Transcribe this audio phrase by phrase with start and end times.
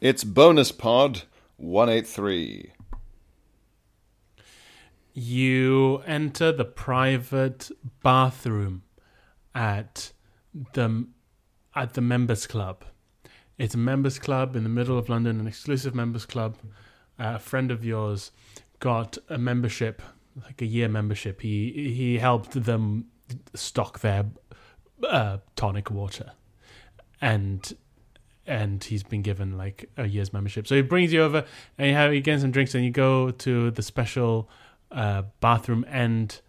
[0.00, 1.24] It's Bonus Pod
[1.56, 2.72] 183.
[5.12, 7.72] You enter the private
[8.04, 8.84] bathroom
[9.56, 10.12] at
[10.74, 11.04] the
[11.74, 12.84] at the members club.
[13.58, 16.58] It's a members club in the middle of London, an exclusive members club.
[17.18, 18.30] Uh, a friend of yours
[18.78, 20.00] got a membership,
[20.44, 21.40] like a year membership.
[21.40, 23.06] He he helped them
[23.52, 24.26] stock their
[25.02, 26.34] uh, tonic water,
[27.20, 27.76] and
[28.48, 30.66] and he's been given like a year's membership.
[30.66, 31.44] So he brings you over,
[31.76, 34.48] and you have you get some drinks, and you go to the special
[34.90, 36.40] uh, bathroom, and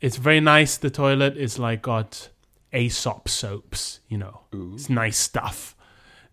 [0.00, 0.76] it's very nice.
[0.76, 2.30] The toilet is like got
[2.72, 4.42] Aesop soaps, you know,
[4.74, 5.74] it's nice stuff.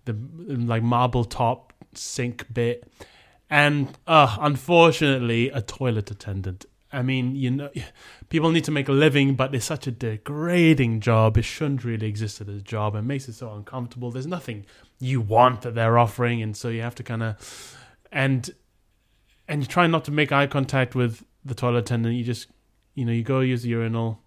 [0.05, 0.15] The
[0.47, 2.87] like marble top sink bit,
[3.49, 6.65] and uh, unfortunately, a toilet attendant.
[6.93, 7.69] I mean, you know,
[8.29, 11.37] people need to make a living, but it's such a degrading job.
[11.37, 12.95] It shouldn't really exist as a job.
[12.95, 14.11] It makes it so uncomfortable.
[14.11, 14.65] There's nothing
[14.99, 17.77] you want that they're offering, and so you have to kind of
[18.11, 18.49] and
[19.47, 22.15] and you try not to make eye contact with the toilet attendant.
[22.15, 22.47] You just,
[22.93, 24.21] you know, you go use the urinal,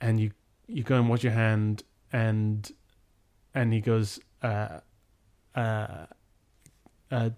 [0.00, 0.32] and you
[0.66, 2.70] you go and wash your hand, and
[3.54, 4.80] and he goes, uh,
[5.54, 6.06] uh,
[7.10, 7.30] uh,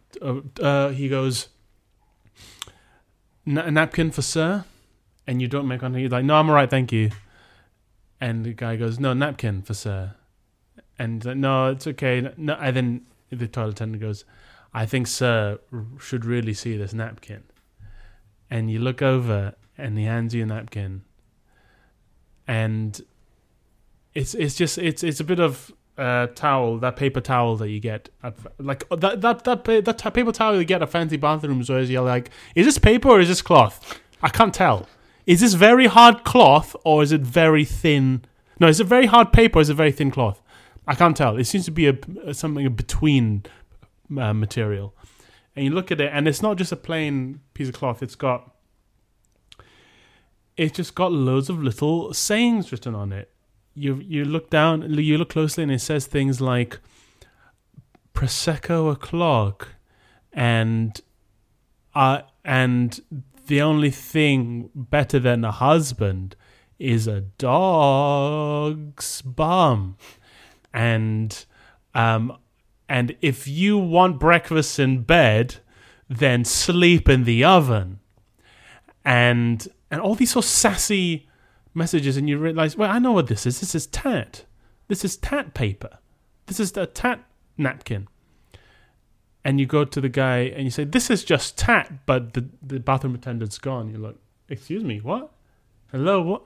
[0.60, 1.48] uh he goes,
[3.46, 4.64] "Na- a napkin for sir,
[5.26, 6.00] and you don't make contact.
[6.00, 7.10] You're like, no, I'm alright, thank you.
[8.20, 10.14] And the guy goes, no, napkin for sir,
[10.98, 12.32] and he's like, no, it's okay.
[12.36, 14.24] No, and then the toilet attendant goes,
[14.72, 15.58] I think sir
[16.00, 17.44] should really see this napkin.
[18.50, 21.02] And you look over, and he hands you a napkin,
[22.46, 23.00] and
[24.14, 27.80] it's it's just it's it's a bit of uh, towel, that paper towel that you
[27.80, 31.82] get, at, like that that that that paper towel you get at fancy bathrooms, where
[31.82, 34.00] you're like, is this paper or is this cloth?
[34.22, 34.88] I can't tell.
[35.26, 38.24] Is this very hard cloth or is it very thin?
[38.60, 40.40] No, is it very hard paper or is it very thin cloth?
[40.86, 41.36] I can't tell.
[41.36, 43.44] It seems to be a something between
[44.18, 44.94] uh, material.
[45.56, 48.02] And you look at it, and it's not just a plain piece of cloth.
[48.02, 48.50] It's got
[50.56, 53.30] it's just got loads of little sayings written on it.
[53.74, 56.78] You you look down, you look closely, and it says things like
[58.14, 59.68] prosecco o'clock,
[60.32, 61.00] and
[61.94, 63.00] uh, and
[63.46, 66.36] the only thing better than a husband
[66.78, 69.96] is a dog's bum,
[70.72, 71.44] and
[71.94, 72.36] um,
[72.88, 75.56] and if you want breakfast in bed,
[76.08, 78.00] then sleep in the oven,
[79.04, 81.28] and and all these sort of sassy
[81.74, 83.60] messages, and you realize, well, I know what this is.
[83.60, 84.44] This is tat.
[84.88, 85.98] This is tat paper.
[86.46, 87.24] This is the tat
[87.56, 88.08] napkin.
[89.44, 92.48] And you go to the guy and you say, "This is just tat," but the
[92.62, 93.90] the bathroom attendant's gone.
[93.90, 94.16] You're like,
[94.48, 95.32] "Excuse me, what?
[95.90, 96.44] Hello, what?"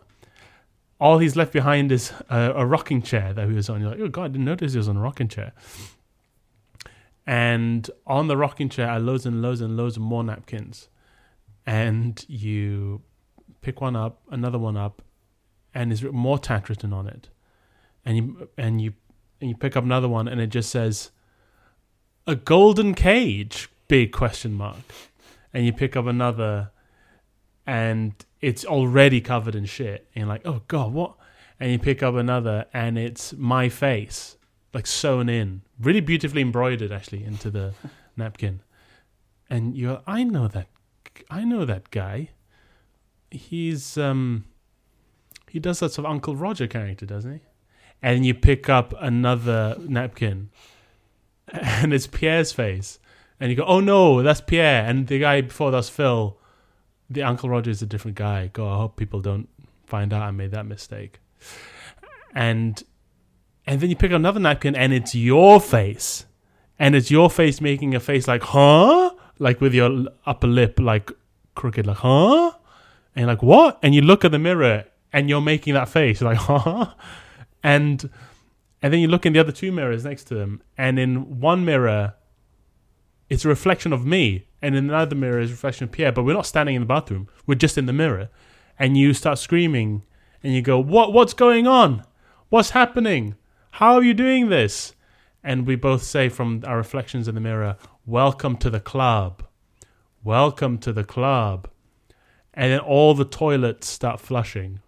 [1.01, 3.81] All he's left behind is a, a rocking chair that he was on.
[3.81, 5.53] You're like, "Oh God, I didn't notice he was on a rocking chair."
[7.25, 10.89] And on the rocking chair are loads and loads and loads of more napkins.
[11.67, 13.03] And you
[13.61, 15.03] pick one up, another one up,
[15.75, 17.29] and there's more tat written on it.
[18.05, 18.95] And you and you
[19.41, 21.11] and you pick up another one, and it just says
[22.27, 24.79] a golden cage big question mark.
[25.53, 26.71] And you pick up another,
[27.67, 30.07] and it's already covered in shit.
[30.15, 31.15] And you're like, oh god, what?
[31.59, 34.37] And you pick up another, and it's my face,
[34.73, 37.75] like sewn in, really beautifully embroidered actually into the
[38.17, 38.61] napkin.
[39.51, 40.69] And you're, I know that,
[41.31, 42.29] I know that guy
[43.31, 44.45] he's um
[45.51, 47.41] he does that sort of Uncle Roger character, doesn't he?
[48.03, 50.51] And you pick up another napkin,
[51.49, 52.99] and it's Pierre's face,
[53.41, 56.37] and you go, "Oh no, that's Pierre!" And the guy before that's Phil.
[57.11, 58.51] The Uncle Roger is a different guy.
[58.53, 59.49] God, I hope people don't
[59.87, 61.21] find out I made that mistake.
[62.35, 62.83] And
[63.67, 66.27] and then you pick up another napkin, and it's your face,
[66.79, 71.11] and it's your face making a face like, "Huh?" Like with your upper lip like
[71.55, 72.53] crooked, like, "Huh?"
[73.19, 73.81] and like, what?
[73.83, 76.93] And you look at the mirror and you're making that face, you're like, huh?
[77.63, 78.09] And
[78.81, 81.65] and then you look in the other two mirrors next to them, and in one
[81.65, 82.15] mirror,
[83.29, 86.13] it's a reflection of me, and in another mirror is a reflection of Pierre.
[86.13, 88.29] But we're not standing in the bathroom; we're just in the mirror.
[88.79, 90.05] And you start screaming,
[90.43, 91.13] and you go, "What?
[91.13, 92.05] What's going on?
[92.49, 93.35] What's happening?
[93.73, 94.95] How are you doing this?"
[95.43, 97.77] And we both say from our reflections in the mirror,
[98.07, 99.43] "Welcome to the club.
[100.23, 101.69] Welcome to the club."
[102.55, 104.81] and then all the toilets start flushing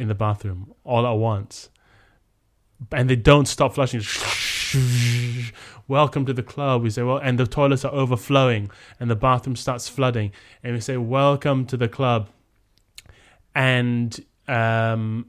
[0.00, 1.68] in the bathroom all at once,
[2.90, 4.02] and they don't stop flushing.
[5.86, 6.82] Welcome to the club.
[6.82, 10.32] We say, well, and the toilets are overflowing, and the bathroom starts flooding,
[10.62, 12.28] and we say, welcome to the club,
[13.54, 14.18] and
[14.48, 15.26] um,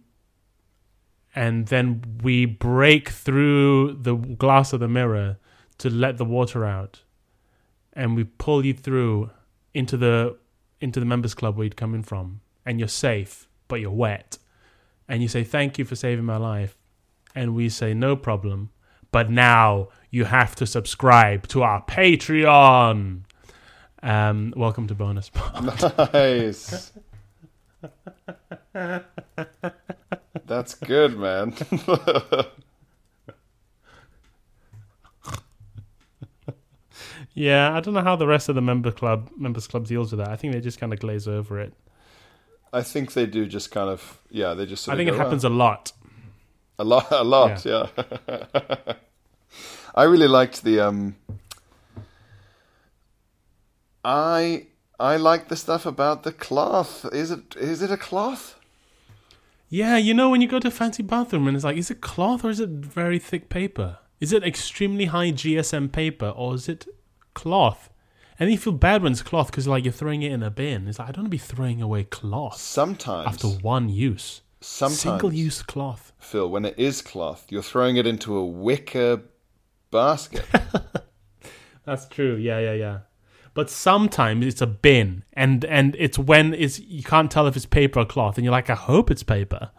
[1.35, 5.37] and then we break through the glass of the mirror
[5.79, 7.03] to let the water out,
[7.93, 9.31] and we pull you through
[9.73, 10.37] into the
[10.79, 14.37] into the members club where you'd come in from, and you're safe, but you're wet,
[15.11, 16.77] and you say thank you for saving my life,
[17.35, 18.69] and we say no problem,
[19.11, 23.23] but now you have to subscribe to our Patreon.
[24.01, 26.13] Um, welcome to bonus part.
[26.13, 26.93] Nice.
[30.45, 31.55] That's good, man.
[37.33, 40.19] Yeah, I don't know how the rest of the member club members club deals with
[40.19, 40.27] that.
[40.27, 41.73] I think they just kind of glaze over it.
[42.73, 44.53] I think they do just kind of yeah.
[44.53, 44.83] They just.
[44.83, 45.91] Sort I think it go, "Oh, happens a lot.
[46.79, 47.87] A lot, a lot, yeah.
[49.95, 50.79] I really liked the.
[50.79, 51.15] um
[54.03, 54.67] I
[54.99, 57.05] I like the stuff about the cloth.
[57.13, 58.57] Is it is it a cloth?
[59.69, 62.01] Yeah, you know when you go to a fancy bathroom and it's like, is it
[62.01, 63.99] cloth or is it very thick paper?
[64.19, 66.87] Is it extremely high GSM paper or is it
[67.33, 67.89] cloth?
[68.41, 70.49] And then you feel bad when it's cloth because like you're throwing it in a
[70.49, 70.87] bin.
[70.87, 74.41] It's like I don't want to be throwing away cloth Sometimes, after one use.
[74.61, 76.11] sometimes, Single use cloth.
[76.17, 79.21] Phil, when it is cloth, you're throwing it into a wicker
[79.91, 80.43] basket.
[81.85, 82.35] That's true.
[82.35, 82.99] Yeah, yeah, yeah.
[83.53, 87.67] But sometimes it's a bin, and and it's when it's you can't tell if it's
[87.67, 89.69] paper or cloth, and you're like, I hope it's paper,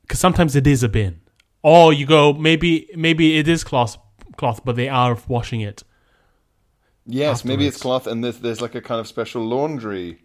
[0.00, 1.20] because sometimes it is a bin.
[1.62, 3.98] Or you go, maybe maybe it is cloth,
[4.38, 5.82] cloth, but they are washing it.
[7.06, 10.22] Yes, maybe it's cloth, and there's, there's like a kind of special laundry,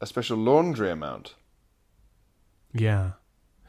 [0.00, 1.34] a special laundry amount.
[2.72, 3.12] Yeah,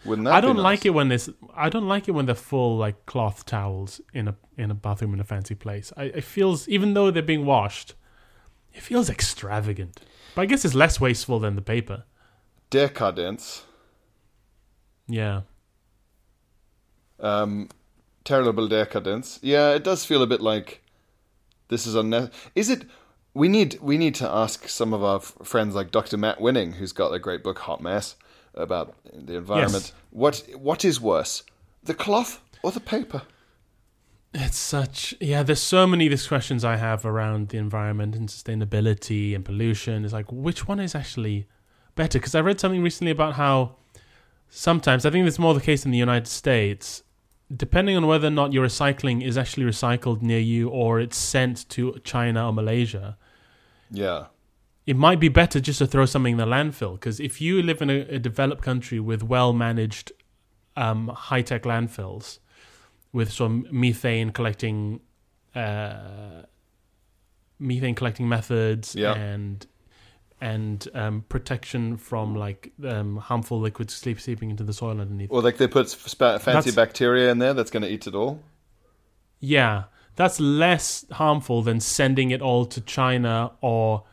[0.03, 0.33] Wouldn't that?
[0.33, 0.63] I don't nice?
[0.63, 1.29] like it when there's.
[1.55, 5.13] I don't like it when they're full like cloth towels in a in a bathroom
[5.13, 5.93] in a fancy place.
[5.97, 7.93] I it feels even though they're being washed,
[8.73, 10.01] it feels extravagant.
[10.33, 12.03] But I guess it's less wasteful than the paper.
[12.69, 13.63] Decadence.
[15.07, 15.41] Yeah.
[17.19, 17.69] Um,
[18.23, 19.39] terrible decadence.
[19.41, 20.81] Yeah, it does feel a bit like
[21.67, 22.51] this is unnecessary.
[22.55, 22.85] Is it?
[23.33, 26.17] We need we need to ask some of our f- friends like Dr.
[26.17, 28.15] Matt Winning, who's got a great book, Hot Mess,
[28.53, 29.83] about the environment.
[29.85, 29.93] Yes.
[30.11, 31.43] What what is worse,
[31.83, 33.23] the cloth or the paper?
[34.33, 35.43] It's such yeah.
[35.43, 40.03] There's so many these questions I have around the environment and sustainability and pollution.
[40.03, 41.47] It's like which one is actually
[41.95, 42.19] better?
[42.19, 43.75] Because I read something recently about how
[44.49, 47.03] sometimes I think it's more the case in the United States.
[47.55, 51.67] Depending on whether or not your recycling is actually recycled near you or it's sent
[51.69, 53.17] to China or Malaysia,
[53.91, 54.27] Yeah,
[54.87, 56.93] it might be better just to throw something in the landfill.
[56.93, 60.11] Because if you live in a, a developed country with well managed,
[60.75, 62.39] um, high tech landfills,
[63.13, 64.99] with some methane collecting,
[65.55, 66.41] uh,
[67.59, 69.13] methane collecting methods Yeah.
[69.13, 69.65] and
[70.41, 75.29] and um, protection from like um, harmful liquids sleep seeping into the soil underneath.
[75.31, 78.15] or like they put spa- fancy That's- bacteria in there that's going to eat it
[78.15, 78.41] all.
[79.39, 79.85] Yeah,
[80.15, 84.03] that's less harmful than sending it all to China or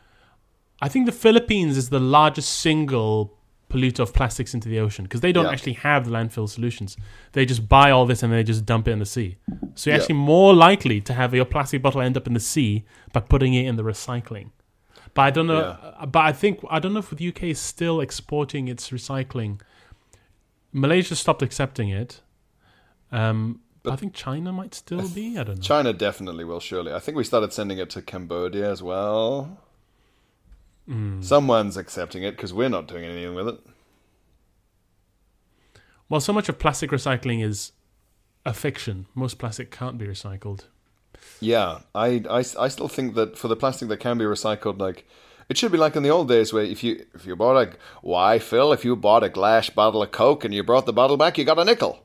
[0.81, 3.37] I think the Philippines is the largest single
[3.69, 5.51] polluter of plastics into the ocean because they don't Yeah.
[5.51, 6.95] actually have the landfill solutions.
[7.31, 9.37] They just buy all this and they just dump it in the sea.
[9.75, 10.01] So you're Yeah.
[10.03, 12.83] actually more likely to have your plastic bottle end up in the sea
[13.13, 14.51] by putting it in the recycling.
[15.13, 15.59] But I don't know.
[15.59, 19.61] uh, But I think I don't know if the UK is still exporting its recycling.
[20.71, 22.21] Malaysia stopped accepting it.
[23.11, 25.37] Um, but I think China might still be.
[25.37, 25.61] I don't know.
[25.61, 26.91] China definitely will, surely.
[26.93, 29.59] I think we started sending it to Cambodia as well.
[30.87, 31.21] Hmm.
[31.21, 33.59] Someone's accepting it because we're not doing anything with it.
[36.09, 37.71] Well, so much of plastic recycling is
[38.45, 39.05] a fiction.
[39.15, 40.65] Most plastic can't be recycled.
[41.39, 45.05] Yeah, I, I, I still think that for the plastic that can be recycled, like
[45.49, 47.73] it should be like in the old days where if you if you bought a
[48.01, 51.17] why Phil if you bought a glass bottle of Coke and you brought the bottle
[51.17, 51.99] back, you got a nickel.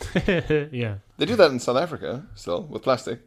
[0.26, 3.20] yeah, They do that in South Africa still with plastic.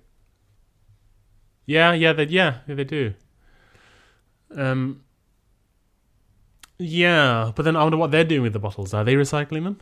[1.66, 2.14] yeah, yeah.
[2.14, 3.14] They yeah they do.
[4.56, 5.04] Um.
[6.80, 8.94] Yeah, but then I wonder what they're doing with the bottles.
[8.94, 9.80] Are they recycling them?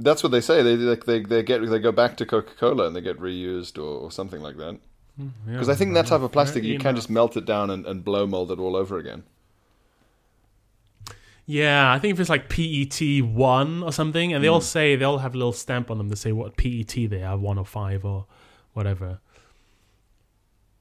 [0.00, 0.62] That's what they say.
[0.62, 3.78] They like they, they get they go back to Coca Cola and they get reused
[3.78, 4.78] or, or something like that.
[5.16, 7.84] Hmm, because I think that type of plastic you can just melt it down and,
[7.84, 9.24] and blow mold it all over again.
[11.46, 14.64] Yeah, I think if it's like PET one or something, and they all hmm.
[14.64, 17.36] say they all have a little stamp on them to say what PET they are,
[17.36, 18.26] one or five or
[18.74, 19.18] whatever.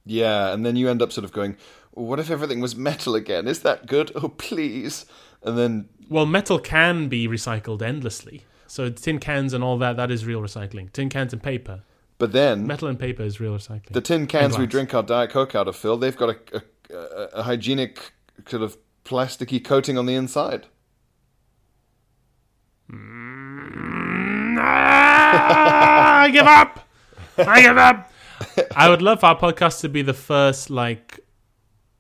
[0.05, 1.57] Yeah, and then you end up sort of going,
[1.91, 3.47] what if everything was metal again?
[3.47, 4.11] Is that good?
[4.15, 5.05] Oh please.
[5.43, 8.43] And then Well, metal can be recycled endlessly.
[8.67, 10.91] So tin cans and all that, that is real recycling.
[10.91, 11.81] Tin cans and paper.
[12.17, 13.91] but then Metal and paper is real recycling.
[13.91, 17.23] the tin cans we drink our Diet Coke out of, Phil, they've got a, a,
[17.33, 18.13] a, hygienic
[18.47, 20.67] sort of plasticky coating on the inside.
[24.59, 26.87] Ah, I give up.
[27.37, 28.11] I give up.
[28.75, 31.19] I would love our podcast to be the first like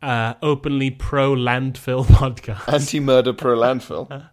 [0.01, 2.71] uh, openly pro landfill podcast.
[2.71, 4.29] Anti-murder pro landfill,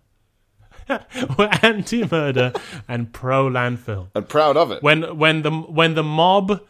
[1.39, 2.53] We're anti-murder
[2.89, 4.09] and pro landfill.
[4.15, 4.83] and proud of it.
[4.83, 6.61] When when the when the mob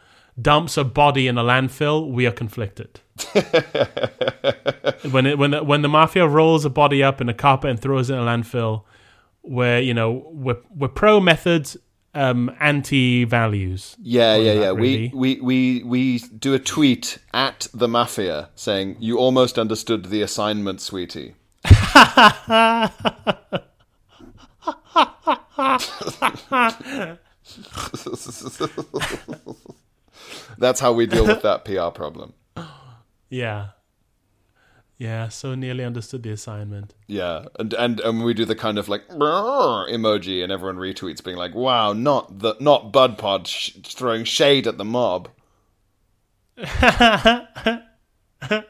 [0.41, 2.99] dumps a body in a landfill, we are conflicted.
[5.11, 7.79] when it, when the, when the mafia rolls a body up in a carpet and
[7.79, 8.83] throws it in a landfill,
[9.41, 11.77] where you know we're we're pro methods,
[12.13, 13.95] um, anti values.
[14.01, 14.69] Yeah, yeah, yeah.
[14.69, 15.11] really.
[15.13, 20.21] We, we we we do a tweet at the mafia saying you almost understood the
[20.21, 21.35] assignment, sweetie.
[30.57, 32.33] That's how we deal with that PR problem.
[33.29, 33.69] Yeah,
[34.97, 35.29] yeah.
[35.29, 36.93] So nearly understood the assignment.
[37.07, 41.37] Yeah, and and and we do the kind of like emoji, and everyone retweets, being
[41.37, 45.29] like, "Wow, not the not Bud Pod sh- throwing shade at the mob."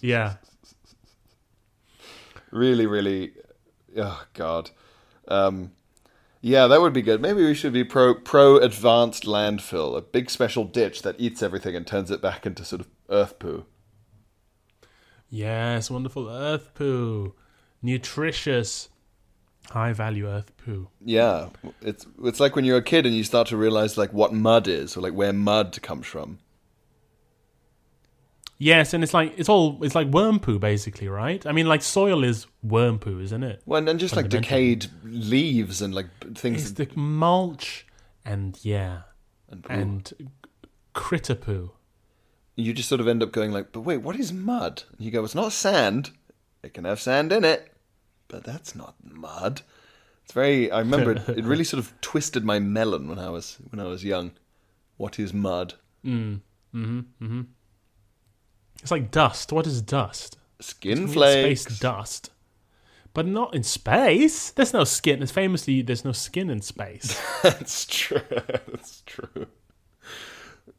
[0.00, 0.34] Yeah.
[2.52, 3.32] Really, really,
[3.96, 4.70] oh god,
[5.26, 5.72] um,
[6.42, 7.22] yeah, that would be good.
[7.22, 11.74] Maybe we should be pro pro advanced landfill, a big special ditch that eats everything
[11.74, 13.64] and turns it back into sort of earth poo.
[15.30, 17.34] Yes, wonderful earth poo.
[17.80, 18.90] Nutritious,
[19.70, 20.88] high value earth poo.
[21.02, 21.48] Yeah,
[21.80, 24.68] it's it's like when you're a kid and you start to realize like what mud
[24.68, 26.38] is or like where mud comes from.
[28.62, 31.44] Yes, and it's like it's all it's like worm poo basically, right?
[31.44, 33.60] I mean like soil is worm poo, isn't it?
[33.66, 37.84] Well, and, and just like decayed leaves and like things It's the mulch
[38.24, 39.02] and yeah.
[39.48, 40.30] and, And
[40.92, 41.72] critter poo.
[42.54, 44.84] you just sort of end up going like, but wait, what is mud?
[44.92, 46.12] And you go, it's not sand.
[46.62, 47.72] It can have sand in it,
[48.28, 49.62] but that's not mud.
[50.22, 50.70] It's very.
[50.70, 53.88] I remember it, it really sort of twisted my melon when I was when I
[53.88, 54.30] was young.
[54.98, 55.74] What is mud?
[56.04, 56.42] Mm,
[56.72, 57.40] mm-hmm, mm-hmm.
[58.80, 59.52] It's like dust.
[59.52, 60.38] What is dust?
[60.60, 61.62] Skin It's flakes.
[61.62, 62.30] Space dust.
[63.14, 64.50] But not in space.
[64.50, 65.22] There's no skin.
[65.22, 67.20] It's famously there's no skin in space.
[67.42, 68.22] That's true.
[68.30, 69.46] That's true.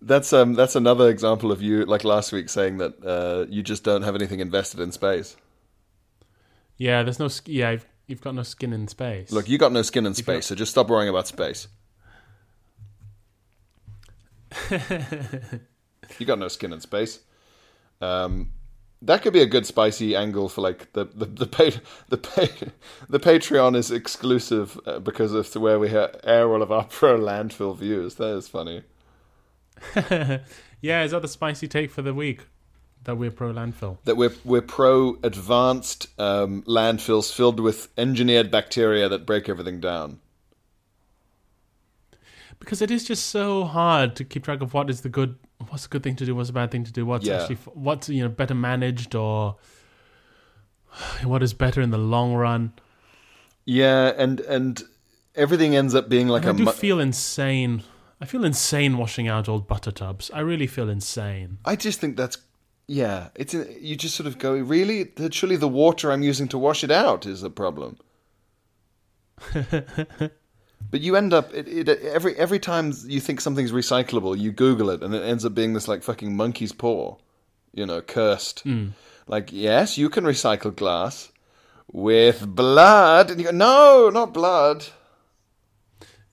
[0.01, 0.53] That's um.
[0.55, 4.15] That's another example of you, like last week, saying that uh, you just don't have
[4.15, 5.37] anything invested in space.
[6.77, 9.31] yeah, there's no yeah, you've, you've got no skin in space.
[9.31, 11.67] Look, you got no skin in space, so just stop worrying about space.
[16.19, 17.19] you got no skin in space.
[18.03, 18.51] Um,
[19.01, 21.79] that could be a good spicy angle for like the the the pa-
[22.09, 22.67] the, pa-
[23.09, 27.77] the Patreon is exclusive uh, because of where we air all of our pro landfill
[27.77, 28.15] views.
[28.15, 28.83] That is funny.
[30.81, 32.41] yeah, is that the spicy take for the week?
[33.03, 33.97] That we're pro landfill.
[34.05, 40.19] That we're we're pro advanced um, landfills filled with engineered bacteria that break everything down.
[42.59, 45.35] because it is just so hard to keep track of what is the good
[45.69, 47.41] what's a good thing to do what's a bad thing to do what's Yeah.
[47.41, 49.55] actually what's you know better managed or
[51.23, 52.73] what is better in the long run
[53.65, 54.83] Yeah, and and
[55.35, 57.83] everything ends up being like i a do mu- feel insane
[58.21, 62.17] i feel insane washing out old butter tubs i really feel insane I just think
[62.17, 62.37] that's
[62.85, 63.29] yeah.
[63.35, 65.09] It's you just sort of go really.
[65.31, 67.97] Surely the water I'm using to wash it out is the problem.
[70.91, 74.89] but you end up it, it, every every time you think something's recyclable, you Google
[74.89, 77.17] it, and it ends up being this like fucking monkey's paw,
[77.73, 78.61] you know, cursed.
[78.61, 78.89] Hmm.
[79.27, 81.31] Like yes, you can recycle glass
[81.91, 84.85] with blood, and you go no, not blood.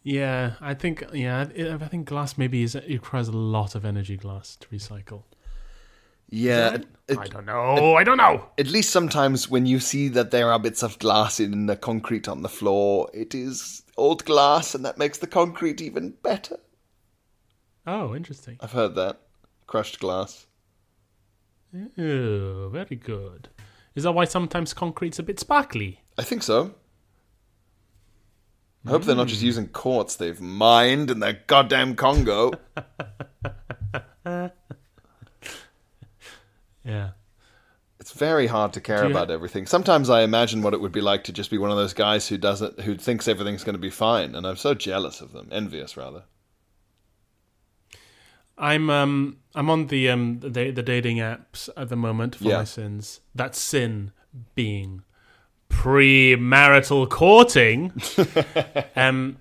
[0.03, 1.47] yeah i think yeah
[1.83, 5.25] i think glass maybe is it requires a lot of energy glass to recycle
[6.31, 6.75] Yeah,
[7.09, 10.51] it- i don't know i don't know at least sometimes when you see that there
[10.53, 14.85] are bits of glass in the concrete on the floor, it is old glass, and
[14.85, 16.59] that makes the concrete even better.
[17.87, 19.21] oh interesting I've heard that.
[19.67, 20.47] Crushed glass.
[21.75, 23.49] oh very good
[23.95, 26.75] is that why sometimes concrete's a bit sparkly I think so.
[28.87, 29.47] I hope they're not just hmm.
[29.47, 32.53] using quartz they've mined in their goddamn Congo.
[36.85, 37.11] yeah
[38.21, 39.67] very hard to care about everything.
[39.67, 42.29] Sometimes I imagine what it would be like to just be one of those guys
[42.29, 45.49] who doesn't, who thinks everything's going to be fine, and I'm so jealous of them,
[45.51, 46.25] envious rather.
[48.59, 52.59] I'm um I'm on the um the, the dating apps at the moment for Yeah.
[52.59, 53.21] my sins.
[53.35, 54.13] That sin
[54.55, 55.03] being
[55.71, 57.93] premarital courting.
[58.97, 59.39] um,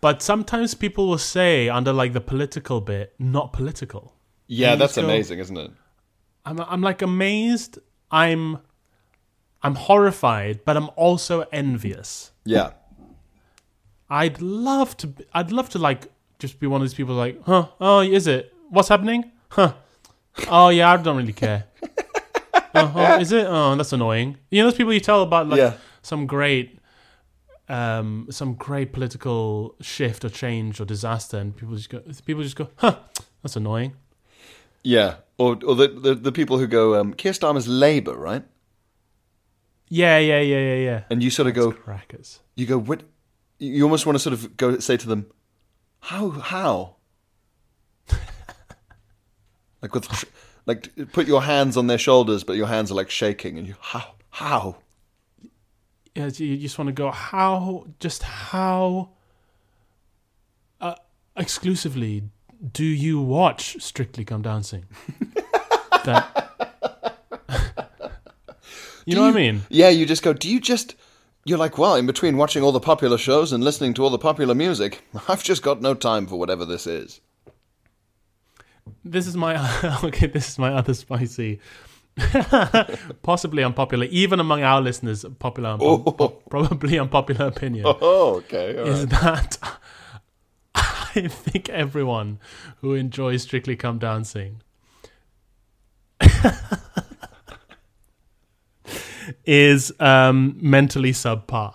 [0.00, 4.12] but sometimes people will say under like the political bit, not political.
[4.46, 5.70] Yeah, that's go- amazing, isn't it?
[6.44, 7.78] I'm I'm like amazed.
[8.14, 8.58] I'm
[9.62, 12.30] I'm horrified, but I'm also envious.
[12.44, 12.70] Yeah,
[14.08, 15.12] I'd love to.
[15.32, 16.06] I'd love to like
[16.38, 17.68] just be one of these people like, huh?
[17.80, 18.52] Oh, is it?
[18.70, 19.32] What's happening?
[19.48, 19.72] Huh?
[20.48, 21.64] Oh yeah, I don't really care.
[22.74, 23.18] uh-huh.
[23.20, 23.46] Is it?
[23.48, 24.36] Oh, that's annoying.
[24.50, 25.74] You know those people you tell about like Yeah.
[26.02, 26.78] some great,
[27.68, 32.56] um, some great political shift or change or disaster, and people just go, people just
[32.56, 32.98] go, huh?
[33.42, 33.94] That's annoying.
[34.84, 38.44] Yeah, or or the the, the people who go, um, Keir Starmer's Labour, right?
[39.88, 41.04] Yeah, yeah, yeah, yeah, yeah.
[41.10, 42.40] And you sort of go, Crackers.
[42.54, 43.02] you go, what?
[43.58, 45.26] You almost want to sort of go say to them,
[46.00, 46.96] how how?
[49.82, 50.24] like with,
[50.66, 53.76] like put your hands on their shoulders, but your hands are like shaking, and you
[53.80, 54.76] how how?
[56.14, 59.10] Yeah, you you just want to go how, just how,
[60.80, 60.94] uh,
[61.36, 62.22] exclusively
[62.72, 64.84] do you watch Strictly Come Dancing?
[66.04, 66.50] that,
[69.04, 69.62] you know what I mean?
[69.68, 70.32] Yeah, you just go.
[70.32, 70.94] Do you just?
[71.46, 74.18] You're like, well, in between watching all the popular shows and listening to all the
[74.18, 77.20] popular music, I've just got no time for whatever this is.
[79.04, 80.26] This is my okay.
[80.26, 81.60] This is my other spicy,
[83.22, 86.28] possibly unpopular, even among our listeners, popular, unpo- Oh.
[86.50, 87.84] probably unpopular opinion.
[87.86, 88.78] Oh, okay.
[88.78, 89.10] all is right.
[89.10, 89.58] that
[91.16, 92.38] I think everyone
[92.80, 94.60] who enjoys Strictly Come Dancing
[99.44, 101.72] is um, mentally subpar.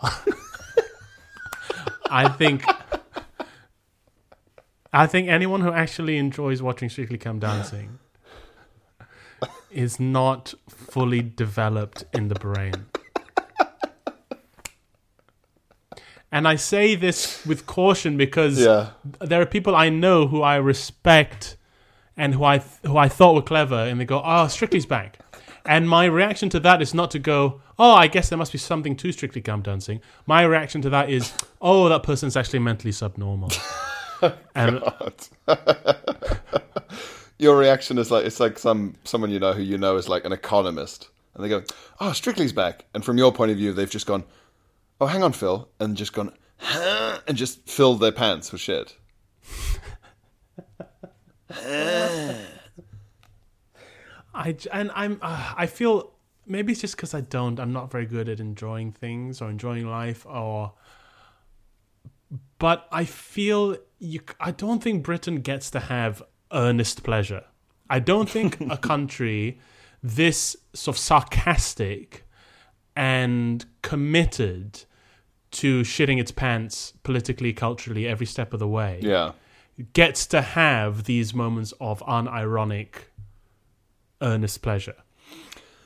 [2.10, 2.64] I think.
[4.92, 8.00] I think anyone who actually enjoys watching Strictly Come Dancing
[9.70, 12.88] is not fully developed in the brain.
[16.32, 18.90] And I say this with caution because Yeah.
[19.20, 21.58] there are people I know who I respect
[22.16, 25.18] and who I who I thought were clever, and they go, "Oh, Strictly's back,"
[25.66, 28.58] and my reaction to that is not to go, "Oh, I guess there must be
[28.58, 32.92] something to Strictly Come Dancing." My reaction to that is, "Oh, that person's actually mentally
[32.92, 33.52] subnormal."
[34.54, 34.84] and
[37.40, 40.26] Your reaction is like it's like some someone you know who you know is like
[40.26, 41.64] an economist, and they go,
[42.02, 44.26] "Oh, Strictly's back," and from your point of view, they've just gone,
[45.02, 47.20] "Oh, hang on, Phil," and just gone, huh?
[47.28, 48.98] and just filled their pants with shit.
[54.34, 56.14] I and I'm uh, I feel
[56.46, 59.88] maybe it's just because I don't I'm not very good at enjoying things or enjoying
[59.88, 60.74] life or
[62.58, 67.44] but I feel you I don't think Britain gets to have earnest pleasure.
[67.90, 69.60] I don't think a country
[70.02, 72.26] this sort of sarcastic
[72.96, 74.86] and committed
[75.52, 79.32] to shitting its pants politically culturally every step of the way Yeah,
[79.94, 82.90] gets to have these moments of unironic
[84.22, 84.96] earnest pleasure.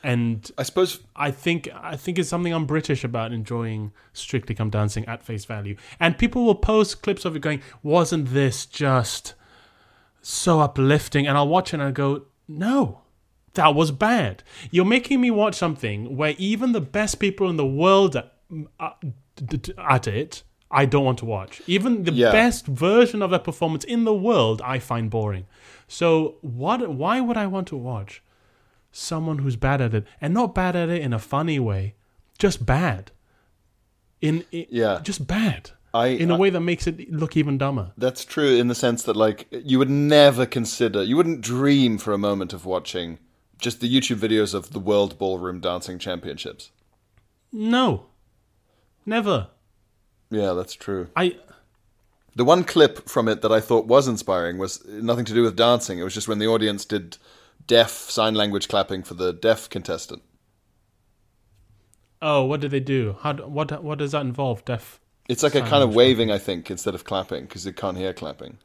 [0.06, 1.00] And I suppose.
[1.16, 5.46] i think i think it's something i'm british about enjoying strictly come dancing at face
[5.46, 5.78] value.
[6.00, 9.34] And people will post clips of it going wasn't this just
[10.22, 11.26] so uplifting?
[11.26, 13.00] And i'll watch it and i go no
[13.54, 14.42] that was bad.
[14.72, 18.18] You're making me watch something where even the best people in the world
[18.80, 18.96] at,
[19.78, 22.32] uh, at it i don't want to watch even the Yeah.
[22.32, 25.46] best version of that performance in the world i find boring
[25.88, 28.22] so what why would i want to watch
[28.92, 31.96] someone who's bad at it and not bad at it in a funny way
[32.38, 33.12] just bad
[34.22, 35.00] in, in Yeah.
[35.04, 38.56] just bad I in a I- way that makes it look even dumber That's true
[38.56, 42.52] in the sense that, like, you would never consider, you wouldn't dream for a moment
[42.52, 43.20] of watching
[43.60, 46.72] just the YouTube videos of the World Ballroom Dancing Championships.
[47.52, 48.08] no
[49.06, 49.48] never
[50.30, 51.10] Yeah, that's true.
[51.16, 51.36] i
[52.36, 55.56] The one clip from it that I thought was inspiring was nothing to do with
[55.56, 56.00] dancing.
[56.00, 57.18] It was just when the audience did
[57.68, 60.22] deaf sign language clapping for the deaf contestant.
[62.22, 65.56] oh what do they do how do- what what does that involve deaf It's like
[65.56, 68.58] a kind of waving, I think, instead of clapping because they can't hear clapping.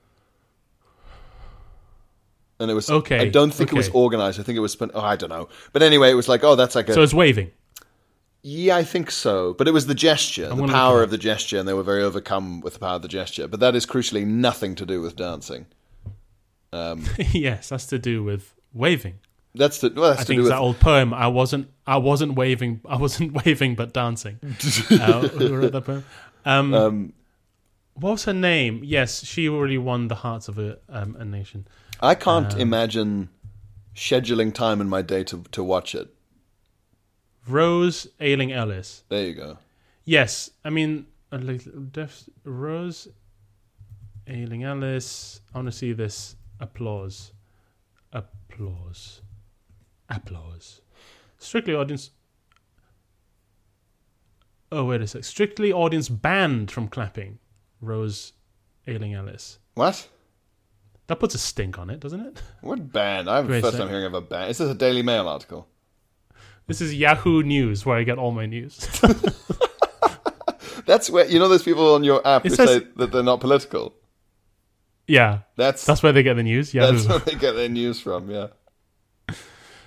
[2.60, 4.40] And it was Okay, I don't think it was organized.
[4.40, 4.90] I think it was spent.
[4.94, 5.48] Oh, I don't know.
[5.72, 7.52] But anyway, it was like, oh, that's like a so it's waving
[8.42, 9.54] Yeah, I think so.
[9.54, 12.60] But it was the gesture, the power of the gesture, and they were very overcome
[12.60, 13.48] with the power of the gesture.
[13.48, 15.66] But that is crucially nothing to do with dancing.
[17.32, 19.18] yes that's to do with waving
[19.54, 21.68] That's the well, that's i to think do it's with that old poem i wasn't
[21.86, 24.38] i wasn't waving i wasn't waving but dancing
[24.90, 26.04] uh, who wrote that poem
[26.44, 27.12] um, um,
[27.94, 31.66] what was her name yes she already won the hearts of a, um, a nation
[32.00, 33.28] I can't Um, imagine
[33.96, 36.14] scheduling time in my day to to watch it.
[37.48, 39.58] Rose ayling ellis There you go.
[40.04, 43.08] Yes, I mean, Rose,
[44.26, 45.40] Ayling Ellis.
[45.54, 47.32] I want to see this applause,
[48.12, 49.20] applause,
[50.08, 50.80] applause.
[51.38, 52.10] Strictly audience.
[54.70, 55.24] Oh wait a sec.
[55.24, 57.38] Strictly audience banned from clapping.
[57.80, 58.32] Rose
[58.86, 59.58] Ayling Ellis.
[59.74, 60.08] What?
[61.06, 62.42] That puts a stink on it, doesn't it?
[62.60, 63.30] What band?
[63.30, 64.50] I'm the first time hearing of a band.
[64.50, 65.66] Is this a Daily Mail article?
[66.68, 68.86] This is Yahoo News, where I get all my news.
[70.86, 73.22] That's where you know those people on your app It who says- say that they're
[73.22, 73.94] not political.
[75.06, 76.72] yeah, That's that's where they get the news.
[76.74, 76.92] Yahoo.
[76.92, 78.30] that's where they get their news from.
[78.30, 78.48] Yeah.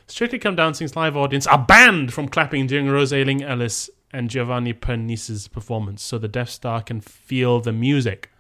[0.08, 4.74] Strictly Come Dancing's live audience are banned from clapping during Rose Ayling Ellis and Giovanni
[4.74, 8.31] Pernice's performance, so the deaf star can feel the music.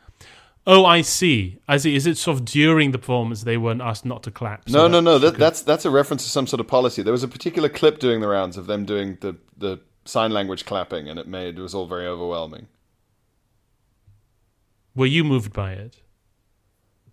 [0.67, 1.59] Oh, I see.
[1.67, 1.95] I see.
[1.95, 4.69] Is it sort of during the performance they weren't asked not to clap?
[4.69, 5.17] so No, no, no.
[5.17, 7.01] That, that's that's a reference to some sort of policy.
[7.01, 10.65] There was a particular clip doing the rounds of them doing the the sign language
[10.65, 12.67] clapping, and it made it was all very overwhelming.
[14.95, 16.01] Were you moved by it?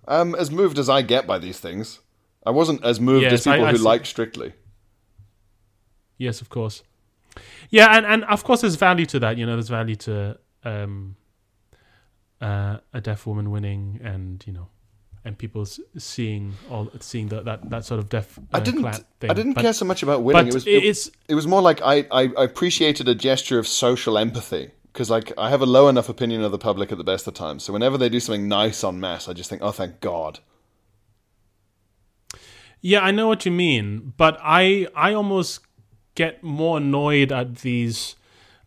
[0.07, 2.01] Um, as moved as I get by these things,
[2.45, 3.83] I wasn't as moved Yes, as people I- I who see.
[3.85, 4.53] liked Strictly.
[6.17, 6.83] Yes, of course.
[7.71, 9.37] Yeah, and, and of course there's value to that.
[9.39, 11.15] You know, there's value to um,
[12.41, 14.69] uh, a deaf woman winning, and you know,
[15.25, 15.67] and people
[15.99, 18.39] seeing all seeing that that, that sort of deaf.
[18.39, 18.85] Uh, I didn't.
[18.85, 20.49] I didn't But- care so much about winning.
[20.49, 20.67] It was.
[20.67, 24.17] it- It, it's it was more like I, I, I appreciated a gesture of social
[24.19, 27.27] empathy because like I have a low enough opinion of the public at the best
[27.27, 27.65] of times.
[27.65, 30.41] So whenever they do something nice on mass, I just think, oh, thank God.
[32.81, 35.61] Yeah, I know what you mean, but I I almost
[36.15, 38.15] get more annoyed at these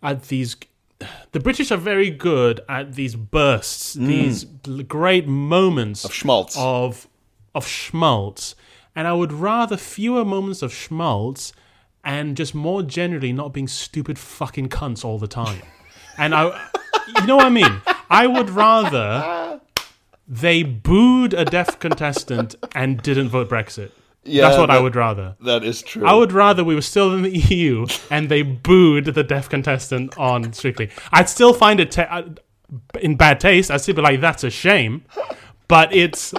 [0.03, 0.55] at these
[1.31, 4.45] the British are very good at these bursts, these
[4.87, 6.05] great moments Mm.
[6.05, 6.55] Of schmaltz.
[6.57, 7.07] of
[7.53, 8.55] of schmaltz,
[8.95, 11.53] and I would rather fewer moments of schmaltz
[12.03, 15.61] and just more generally not being stupid fucking cunts all the time.
[16.17, 16.45] And I,
[17.15, 17.81] you know what I mean?
[18.09, 19.59] I would rather
[20.27, 23.91] they booed a deaf contestant and didn't vote Brexit.
[24.23, 25.35] Yeah, That's what I would rather.
[25.41, 26.05] That is true.
[26.05, 30.15] I would rather we were still in the EU and they booed the deaf contestant
[30.17, 30.89] on Strictly.
[31.11, 32.23] I'd still find it ta- uh,
[32.99, 33.71] in bad taste.
[33.71, 35.05] I'd still be like, that's a shame.
[35.67, 36.33] But it's,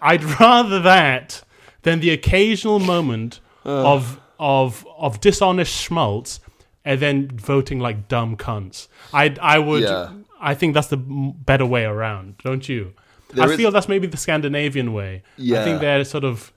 [0.00, 1.42] I'd rather that
[1.82, 6.40] than the occasional moment of of of dishonest schmaltz
[6.84, 8.88] and then voting like dumb cunts.
[9.12, 9.82] I I would.
[9.82, 10.12] Yeah.
[10.40, 12.92] I think that's the better way around, don't you?
[13.32, 15.22] There I is- feel that's maybe the Scandinavian way.
[15.38, 16.52] I think they're sort of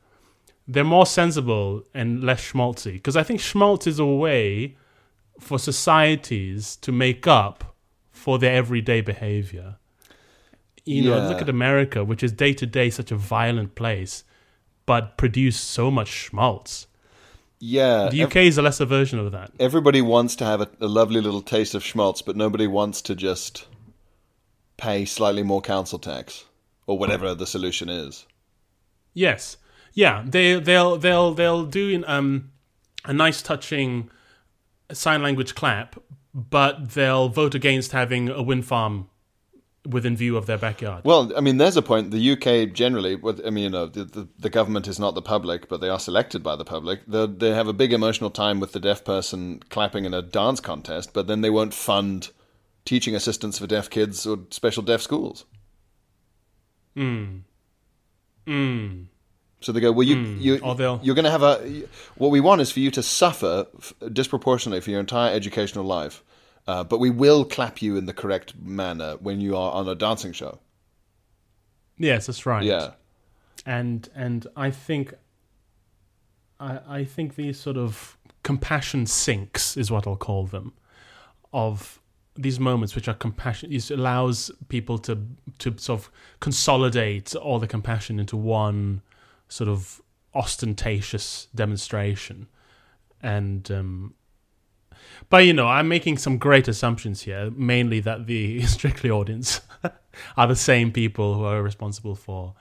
[0.68, 4.76] they're more sensible and less schmaltzy because I think schmaltz is a way
[5.40, 7.76] for societies to make up
[8.12, 9.78] for their everyday behavior.
[10.86, 11.28] You know, Yeah.
[11.30, 14.24] look at America, which is day to day such a violent place,
[14.86, 16.88] but produce so much schmaltz.
[17.60, 18.10] yeah.
[18.10, 19.52] The ev- UK is a lesser version of that.
[19.60, 23.16] everybody wants to have a, a lovely little taste of schmaltz, but nobody wants to
[23.16, 23.66] just
[24.78, 26.46] pay slightly more council tax
[26.86, 28.26] or whatever the solution is.
[29.14, 29.58] Yes,
[29.98, 32.52] yeah, they they'll they'll they'll do um
[33.06, 34.12] a nice touching
[34.92, 36.00] sign language clap,
[36.36, 39.10] but they'll vote against having a wind farm
[39.90, 41.04] within view of their backyard.
[41.04, 42.12] Well, I mean, there's a point.
[42.12, 45.68] The UK generally, I mean, you know, the, the, the government is not the public,
[45.68, 47.00] but they are selected by the public.
[47.08, 50.60] They they have a big emotional time with the deaf person clapping in a dance
[50.60, 52.30] contest, but then they won't fund
[52.86, 55.46] teaching assistants for deaf kids or special deaf schools.
[56.96, 57.42] Mm.
[58.46, 59.08] Mm.
[59.60, 61.84] So they go, well, you, you, Or they'll- you're going to have a.
[62.16, 66.24] What we want is for you to suffer f- disproportionately for your entire educational life,
[66.68, 69.96] uh, but we will clap you in the correct manner when you are on a
[69.96, 70.60] dancing show.
[71.98, 72.64] Yes, that's right.
[72.64, 72.92] Yeah,
[73.66, 75.16] and and I think
[76.60, 80.74] I I think these sort of compassion sinks is what I'll call them
[81.52, 82.00] of
[82.36, 85.18] these moments which are compassion it allows people to
[85.58, 89.02] to sort of consolidate all the compassion into one
[89.48, 90.02] sort of
[90.34, 92.48] ostentatious demonstration
[93.22, 94.14] and um
[95.30, 99.62] but you know i'm making some great assumptions here mainly that the strictly audience
[100.38, 102.54] are the same people who are responsible for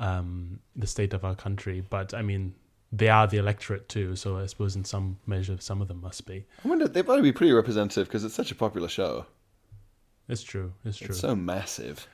[0.00, 1.82] um, the state of our country.
[1.88, 2.54] But I mean,
[2.90, 6.26] they are the electorate too, so I suppose in some measure, some of them must
[6.26, 6.46] be.
[6.64, 9.26] I wonder they've got to be pretty representative because it's such a popular show.
[10.28, 10.72] It's true.
[10.84, 11.08] It's true.
[11.10, 12.08] It's so massive.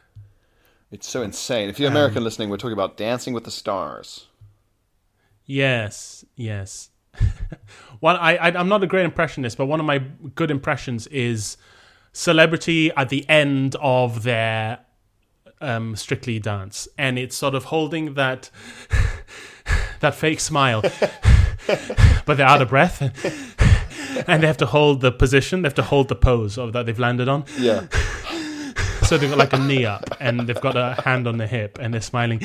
[0.90, 1.68] It's so insane.
[1.68, 4.28] If you're American listening, we're talking about Dancing with the Stars.
[5.44, 6.90] Yes, yes.
[8.00, 9.98] one, I, I, I'm not a great impressionist, but one of my
[10.34, 11.56] good impressions is
[12.12, 14.80] celebrity at the end of their
[15.60, 18.50] um, Strictly dance, and it's sort of holding that
[20.00, 20.82] that fake smile,
[22.26, 23.00] but they're out of breath,
[24.28, 26.84] and they have to hold the position, they have to hold the pose of that
[26.84, 27.44] they've landed on.
[27.58, 27.86] Yeah.
[29.06, 31.78] So they've got like a knee up, and they've got a hand on the hip,
[31.80, 32.40] and they're smiling,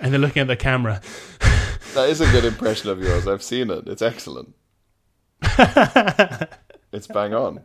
[0.00, 1.00] and they're looking at the camera.
[1.94, 3.28] That is a good impression of yours.
[3.28, 3.86] I've seen it.
[3.86, 4.54] It's excellent.
[6.92, 7.60] it's bang on.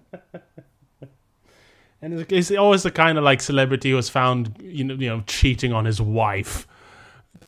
[2.01, 5.23] And it's- always the kind of like celebrity who was found, you know, you know,
[5.25, 6.67] cheating on his wife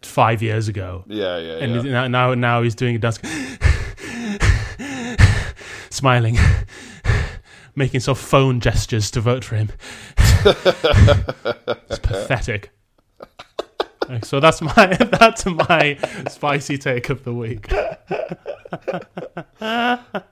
[0.01, 1.91] five years ago, Yeah, yeah, and yeah.
[1.91, 3.19] now now now he's doing a dance,
[5.91, 6.37] smiling,
[7.75, 9.69] making sort of phone gestures to vote for him.
[10.17, 12.71] it's pathetic.
[14.23, 14.87] So that's my
[15.19, 15.97] that's my
[16.29, 17.67] spicy take of the week.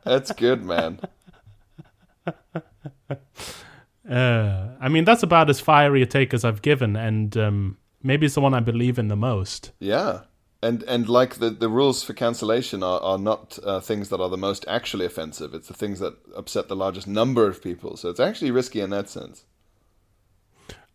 [0.03, 0.99] That's good, man.
[4.09, 8.25] Uh, I mean, that's about as fiery a take as I've given, and um, maybe
[8.25, 9.71] it's the one I believe in the most.
[9.79, 10.21] Yeah.
[10.61, 14.29] And and like the, the rules for cancellation are, are not uh, things that are
[14.29, 15.53] the most actually offensive.
[15.53, 17.95] It's the things that upset the largest number of people.
[17.95, 19.45] So it's actually risky in that sense.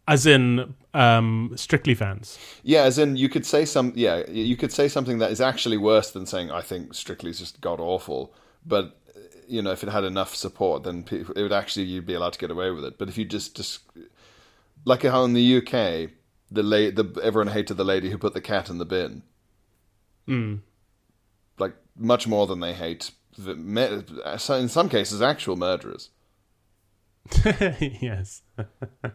[0.07, 2.38] As in, um, Strictly fans.
[2.62, 3.94] Yeah, as in you could say some.
[3.96, 7.62] Yeah, you could say something that is actually worse than saying I think Strictly's just
[7.62, 8.35] god awful.
[8.66, 8.98] But
[9.48, 12.35] you know, if it had enough support, then people, it would actually you'd be allowed
[12.35, 12.98] to get away with it.
[12.98, 13.81] But if you just just
[14.85, 16.11] like how in the UK,
[16.50, 19.22] the la- the everyone hated the lady who put the cat in the bin.
[20.28, 20.60] Mm.
[21.58, 23.10] Like much more than they hate.
[23.37, 26.10] In some cases, actual murderers.
[27.80, 28.42] yes.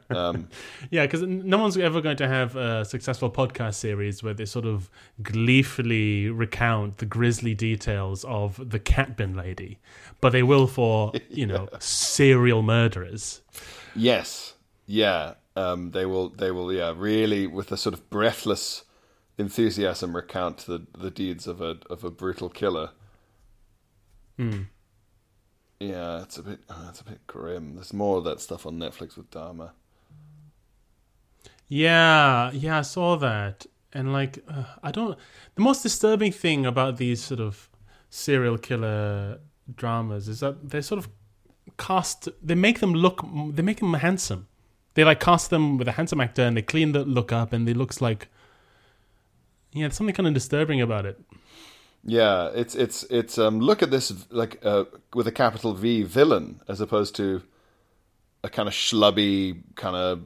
[0.09, 0.49] Um,
[0.89, 4.65] Yeah, because no one's ever going to have a successful podcast series where they sort
[4.65, 4.89] of
[5.21, 9.77] gleefully recount the grisly details of the cat bin lady,
[10.19, 13.41] but they will for you know serial murderers.
[13.95, 14.55] Yes,
[14.87, 15.35] yeah.
[15.55, 16.29] Um, they will.
[16.29, 16.73] They will.
[16.73, 18.83] Yeah, really, with a sort of breathless
[19.39, 22.91] enthusiasm, recount the, the deeds of a of a brutal killer.
[24.37, 24.63] Hmm.
[25.79, 26.59] Yeah, it's a bit.
[26.69, 27.75] Oh, it's a bit grim.
[27.75, 29.71] There's more of that stuff on Netflix with Dahmer.
[31.69, 35.17] Yeah, yeah, I saw that, and like, uh, I don't.
[35.55, 37.69] The most disturbing thing about these sort of
[38.09, 39.39] serial killer
[39.73, 41.09] dramas is that they sort of
[41.77, 42.27] cast.
[42.43, 43.25] They make them look.
[43.53, 44.47] They make them handsome.
[44.95, 47.67] They like cast them with a handsome actor, and they clean the look up, and
[47.69, 48.27] it looks like.
[49.73, 51.19] Yeah, there's something kind of disturbing about it.
[52.03, 53.37] Yeah, it's it's it's.
[53.37, 57.43] Um, look at this, like uh, with a capital V villain, as opposed to
[58.43, 60.21] a kind of schlubby, kind of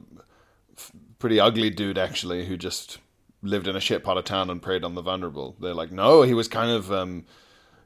[1.18, 2.98] pretty ugly dude actually, who just
[3.42, 5.56] lived in a shit part of town and preyed on the vulnerable.
[5.60, 7.26] They're like, no, he was kind of, um,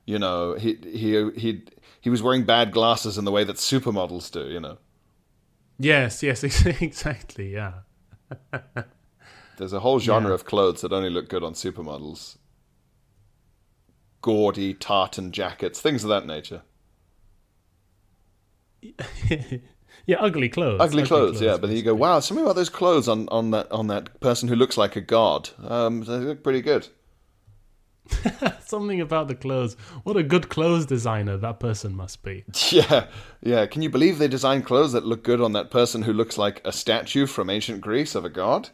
[0.04, 1.62] you know, he he he
[2.00, 4.78] he was wearing bad glasses in the way that supermodels do, you know.
[5.78, 7.52] Yes, yes, exactly.
[7.54, 7.72] Yeah.
[9.58, 10.34] There's a whole genre Yeah.
[10.34, 12.36] of clothes that only look good on supermodels.
[14.22, 16.62] Gaudy tartan jackets, things of that nature.
[20.06, 20.80] yeah, ugly clothes.
[20.80, 21.56] ugly clothes, yeah.
[21.56, 24.54] But you go, wow, something about those clothes on, on that on that person who
[24.56, 25.50] looks like a god.
[25.62, 26.88] Um, they look pretty good.
[28.64, 29.74] Something about the clothes.
[30.04, 32.44] What a good clothes designer that person must be.
[32.70, 33.06] Yeah,
[33.42, 33.66] yeah.
[33.66, 36.62] Can you believe they design clothes that look good on that person who looks like
[36.64, 38.70] a statue from ancient Greece of a god?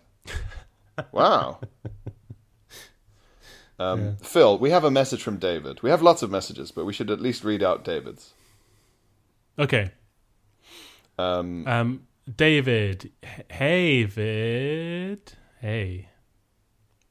[1.13, 1.61] Wow.
[3.79, 5.83] Um, Phil, we have a message from David.
[5.83, 8.33] We have lots of messages, but we should at least read out David's.
[9.59, 9.91] Okay.
[11.19, 13.11] Um, Um, David.
[13.51, 15.33] Hey, Vid.
[15.61, 16.09] Hey.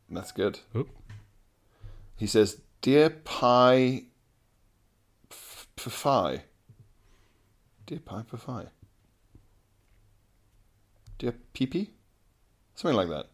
[0.10, 0.60] that's good.
[0.76, 0.90] Oop.
[2.16, 4.06] He says, "Dear Pi,
[5.30, 6.44] F- P- Phi,
[7.86, 8.66] dear Pi, P- Phi,
[11.18, 11.90] dear PP,
[12.76, 13.28] something like that."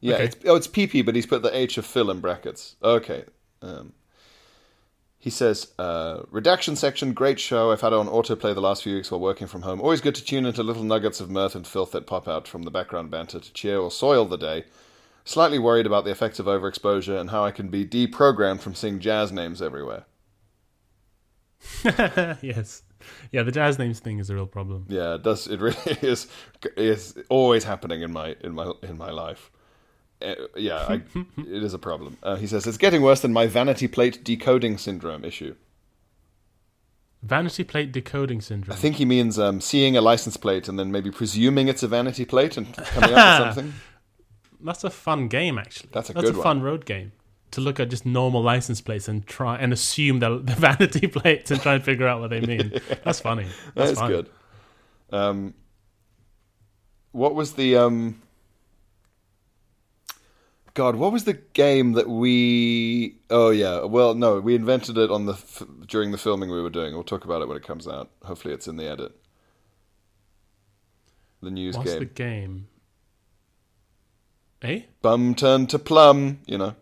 [0.00, 0.24] Yeah, Okay.
[0.24, 2.76] it's, oh, it's PP, but he's put the H of Phil in brackets.
[2.82, 3.24] Okay.
[3.62, 3.92] Um,
[5.18, 7.72] he says, uh, redaction section, great show.
[7.72, 9.80] I've had it on autoplay the last few weeks while working from home.
[9.80, 12.62] Always good to tune into little nuggets of mirth and filth that pop out from
[12.62, 14.64] the background banter to cheer or soil the day.
[15.24, 19.00] Slightly worried about the effects of overexposure and how I can be deprogrammed from seeing
[19.00, 20.04] jazz names everywhere.
[21.84, 22.82] yes.
[23.32, 24.86] Yeah, the jazz names thing is a real problem.
[24.88, 25.48] Yeah, it does.
[25.48, 26.28] It really is.
[26.76, 29.50] Is always happening in my in my in my life.
[30.22, 30.94] Uh, yeah, I,
[31.38, 32.16] it is a problem.
[32.22, 35.54] Uh, he says it's getting worse than my vanity plate decoding syndrome issue.
[37.22, 38.76] Vanity plate decoding syndrome.
[38.76, 41.88] I think he means um, seeing a license plate and then maybe presuming it's a
[41.88, 43.74] vanity plate and coming up with something.
[44.60, 45.90] That's a fun game, actually.
[45.92, 46.12] That's a.
[46.12, 46.42] That's a one.
[46.42, 47.12] fun road game.
[47.52, 51.50] To look at just normal license plates and try and assume the, the vanity plates
[51.50, 52.80] and try and figure out what they mean.
[53.04, 53.46] That's funny.
[53.74, 54.10] That's That's fun.
[54.10, 54.30] good.
[55.10, 55.54] Um,
[57.12, 58.22] what was the um?
[60.76, 63.16] God, what was the game that we?
[63.30, 66.68] Oh yeah, well no, we invented it on the f- during the filming we were
[66.68, 66.92] doing.
[66.92, 68.10] We'll talk about it when it comes out.
[68.22, 69.12] Hopefully, it's in the edit.
[71.40, 71.98] The news What's game.
[71.98, 72.68] the game?
[74.60, 74.82] Eh?
[75.00, 76.40] Bum turned to plum.
[76.46, 76.74] You know.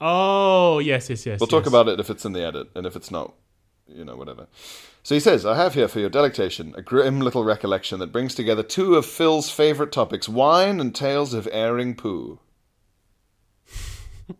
[0.00, 1.40] Oh, yes, yes, yes.
[1.40, 1.72] We'll talk yes.
[1.72, 3.34] about it if it's in the edit, and if it's not,
[3.88, 4.46] you know, whatever.
[5.02, 8.36] So he says, I have here for your delectation a grim little recollection that brings
[8.36, 12.38] together two of Phil's favourite topics wine and tales of airing poo.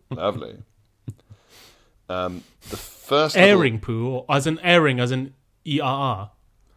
[0.09, 0.57] Lovely.
[2.09, 5.33] Um, the first little- Airing poo, or as in airing, as an
[5.65, 6.31] E R R.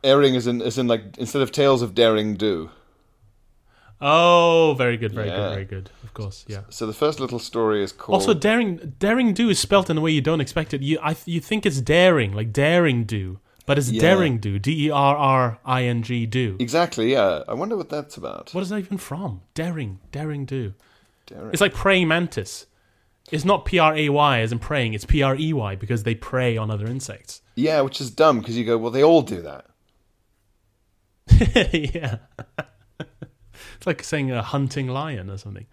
[0.04, 2.70] airing is in is in like instead of tales of daring do.
[4.00, 5.36] Oh, very good, very Yeah.
[5.36, 5.90] good, very good.
[6.02, 6.62] Of course, yeah.
[6.70, 10.00] So the first little story is called Also, daring daring do is spelt in a
[10.00, 10.82] way you don't expect it.
[10.82, 14.00] You I you think it's daring, like daring do, but it's Yeah.
[14.00, 14.58] daring do.
[14.58, 16.56] D E R R I N G do.
[16.58, 17.12] exactly.
[17.12, 18.50] Yeah, I wonder what that's about.
[18.52, 19.42] What is that even from?
[19.54, 20.74] Daring, daring do.
[21.26, 21.50] Daring.
[21.52, 22.66] It's like praying mantis.
[23.30, 24.94] It's not P R A Y as in praying.
[24.94, 27.40] It's P R E Y because they prey on other insects.
[27.54, 29.66] Yeah, which is dumb because you go, well, they all do that.
[31.72, 32.16] yeah.
[33.00, 35.66] it's like saying a hunting lion or something.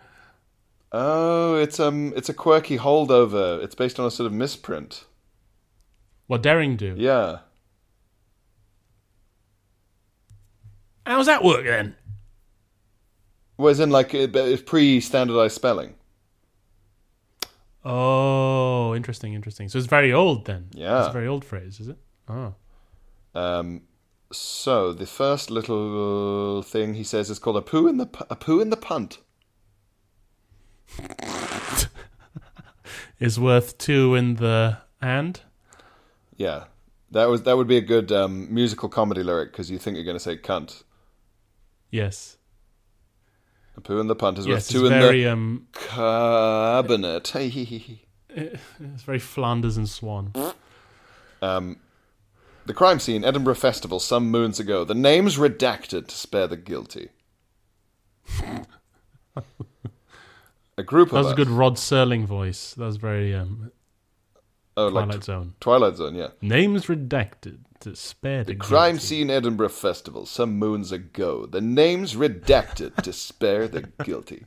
[0.92, 3.64] Oh, it's um, it's a quirky holdover.
[3.64, 5.06] It's based on a sort of misprint.
[6.28, 6.96] What daring do?
[6.98, 7.40] Yeah.
[11.06, 11.96] How's that work then?
[13.58, 15.96] Was in like it's pre-standardized spelling.
[17.92, 19.68] Oh, interesting, interesting.
[19.68, 20.68] So it's very old then.
[20.74, 21.00] Yeah.
[21.00, 21.98] It's a very old phrase, is it?
[22.28, 22.54] Oh.
[23.34, 23.82] Um,
[24.32, 28.60] so the first little thing he says is called a poo in the a poo
[28.60, 29.18] in the punt.
[33.20, 35.42] Is worth two in the and?
[36.38, 36.66] Yeah,
[37.12, 40.06] that was that would be a good um, musical comedy lyric because you think you're
[40.06, 40.84] going to say cunt.
[41.92, 42.38] Yes.
[43.80, 47.34] A poo in the punt is Yes, worth it's two in very the um cabinet.
[47.34, 50.34] it's very Flanders and Swan.
[51.42, 51.78] um,
[52.66, 54.84] the crime scene, Edinburgh Festival, some moons ago.
[54.84, 57.08] The names redacted to spare the guilty.
[60.78, 62.74] a group That of was a good Rod Serling voice.
[62.74, 63.72] That was very um
[64.76, 65.54] oh, like Twilight tw- Zone.
[65.62, 66.28] Twilight Zone, yeah.
[66.42, 69.06] Names redacted to spare the, the Crime guilty.
[69.06, 71.46] scene Edinburgh Festival some moons ago.
[71.46, 74.46] The names redacted to spare the guilty.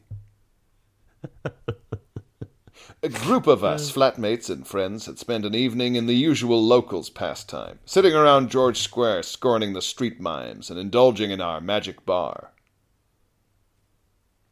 [3.05, 7.11] A group of us, flatmates and friends, had spent an evening in the usual locals'
[7.11, 12.53] pastime, sitting around George Square scorning the street mimes and indulging in our magic bar.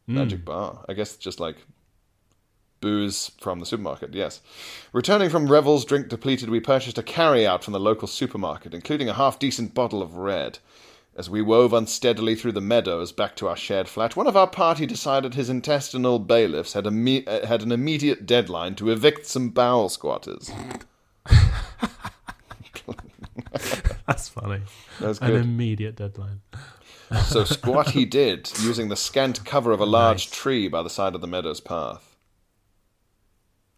[0.06, 0.14] Hmm.
[0.14, 0.84] Magic bar.
[0.88, 1.58] I guess just like
[2.80, 4.40] booze from the supermarket, yes.
[4.92, 9.14] Returning from revels, drink depleted, we purchased a carry-out from the local supermarket, including a
[9.14, 10.58] half-decent bottle of red.
[11.16, 14.46] As we wove unsteadily through the meadows back to our shared flat, one of our
[14.46, 19.26] party decided his intestinal bailiffs had, a me- uh, had an immediate deadline to evict
[19.26, 20.50] some bowel squatters.
[24.06, 24.62] That's funny.
[25.00, 26.40] That's An immediate deadline.
[27.24, 31.14] So squat he did, using the scant cover of a large tree by the side
[31.14, 32.09] of the meadow's path.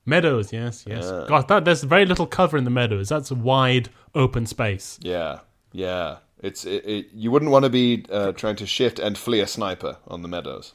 [0.04, 1.04] Meadows, yes, yes.
[1.04, 1.26] Yeah.
[1.28, 3.08] God, that, there's very little cover in the meadows.
[3.08, 4.98] That's a wide open space.
[5.00, 5.40] Yeah,
[5.72, 6.18] yeah.
[6.40, 9.46] It's it, it, you wouldn't want to be uh, trying to shift and flee a
[9.46, 10.74] sniper on the meadows.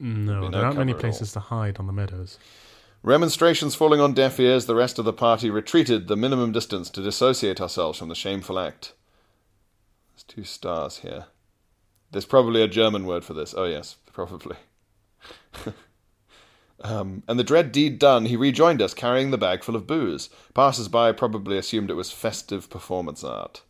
[0.00, 1.10] No, no there aren't many cover at all.
[1.10, 2.38] places to hide on the meadows.
[3.04, 7.00] Remonstrations falling on deaf ears, the rest of the party retreated the minimum distance to
[7.00, 8.94] dissociate ourselves from the shameful act.
[10.12, 11.26] There's two stars here.
[12.10, 13.54] There's probably a German word for this.
[13.56, 14.56] Oh, yes, probably.
[16.82, 20.28] um, and the dread deed done, he rejoined us, carrying the bag full of booze.
[20.54, 23.62] Passers by probably assumed it was festive performance art.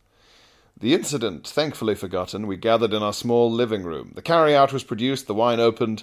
[0.79, 4.13] The incident, thankfully forgotten, we gathered in our small living room.
[4.15, 6.03] The carry-out was produced, the wine opened,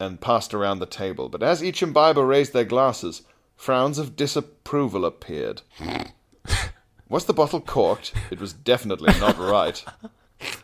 [0.00, 1.28] and passed around the table.
[1.28, 3.22] But as each imbiber raised their glasses,
[3.54, 5.62] frowns of disapproval appeared.
[7.10, 8.12] Was the bottle corked?
[8.30, 9.84] It was definitely not right.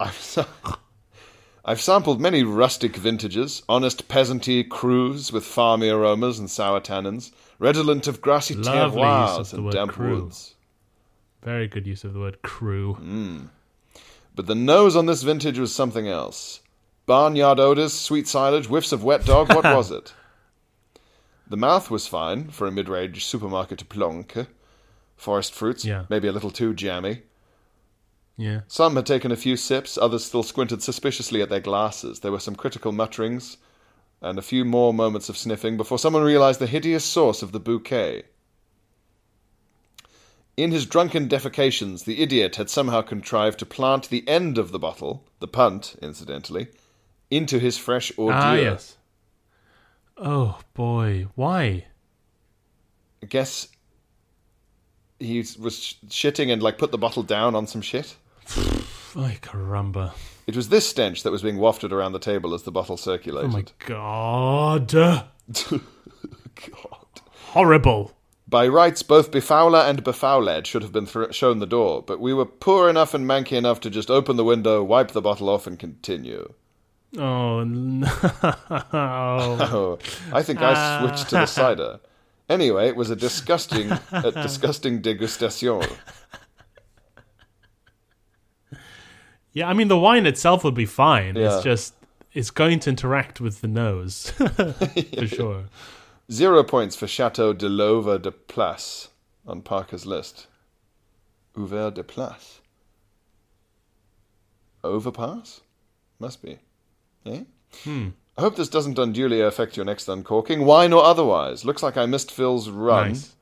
[0.00, 0.46] I'm sa-
[1.64, 8.06] I've sampled many rustic vintages, honest peasanty crus with farmy aromas and sour tannins, redolent
[8.06, 10.22] of grassy Lovely terroirs use of the and damp cru.
[10.22, 10.54] woods.
[11.42, 12.94] Very good use of the word cru.
[12.96, 13.48] Mm.
[14.34, 16.60] But the nose on this vintage was something else.
[17.06, 20.12] Barnyard odors, sweet silage, whiffs of wet dog, what was it?
[21.46, 24.34] The mouth was fine for a mid-range supermarket plonk.
[25.16, 26.04] Forest fruits, Yeah.
[26.08, 27.22] maybe a little too jammy.
[28.36, 28.60] Yeah.
[28.66, 32.20] Some had taken a few sips, others still squinted suspiciously at their glasses.
[32.20, 33.58] There were some critical mutterings
[34.20, 37.60] and a few more moments of sniffing before someone realized the hideous source of the
[37.60, 38.24] bouquet.
[40.56, 44.78] In his drunken defecations, the idiot had somehow contrived to plant the end of the
[44.78, 46.68] bottle, the punt, incidentally,
[47.30, 48.34] into his fresh ordure.
[48.34, 48.96] Ah, yes.
[50.16, 51.86] Oh boy, why?
[53.22, 53.68] I guess
[55.18, 58.16] he was shitting and like put the bottle down on some shit.
[59.16, 60.12] Ay, caramba!
[60.46, 63.50] It was this stench that was being wafted around the table as the bottle circulated.
[63.50, 64.90] Oh my god!
[66.72, 67.20] God.
[67.48, 68.12] Horrible.
[68.46, 72.34] By rights, both Befouler and Befouled should have been thr shown the door, but we
[72.34, 75.66] were poor enough and manky enough to just open the window, wipe the bottle off,
[75.66, 76.52] and continue.
[77.16, 78.06] Oh no!
[78.92, 79.98] Oh,
[80.32, 81.00] I think I ah.
[81.00, 82.00] switched to the cider.
[82.48, 85.90] Anyway, it was a disgusting, a disgusting degustation.
[89.54, 91.36] Yeah, I mean the wine itself would be fine.
[91.36, 91.54] Yeah.
[91.54, 91.94] It's just
[92.34, 94.30] it's going to interact with the nose
[95.16, 95.64] for sure.
[96.30, 99.08] Zero points for Chateau de Lover de Place
[99.46, 100.48] on Parker's list.
[101.56, 102.60] Ouvert de Place.
[104.82, 105.60] Overpass?
[106.18, 106.58] Must be.
[107.26, 107.44] Eh?
[107.84, 108.08] Hmm.
[108.36, 111.64] I hope this doesn't unduly affect your next uncorking, wine or otherwise.
[111.64, 113.08] Looks like I missed Phil's run.
[113.08, 113.34] Nice.